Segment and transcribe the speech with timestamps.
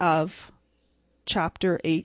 [1.27, 1.99] CHAPTER XIX.